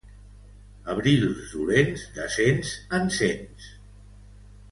Abrils 0.93 1.51
dolents, 1.51 2.07
de 2.17 2.25
cents 2.37 2.73
en 3.01 3.07
cents. 3.19 3.69